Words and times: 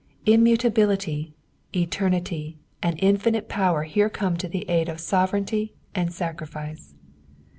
'"Immutability, 0.35 1.31
eternity, 1.75 2.57
and 2.81 2.95
infinite 3.03 3.47
power 3.47 3.83
here 3.83 4.09
come 4.09 4.35
to 4.37 4.47
the 4.47 4.67
aid 4.67 4.89
of 4.89 4.99
sovereignty 4.99 5.75
and 5.93 6.11
sacrifice. 6.11 6.95